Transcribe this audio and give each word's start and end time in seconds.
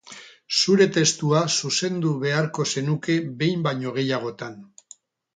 Zure 0.59 0.85
testua 0.93 1.41
zuzendu 1.59 2.13
beharko 2.23 2.65
zenuke 2.77 3.17
behin 3.43 3.67
baino 3.69 3.93
gehiagotan. 3.99 4.57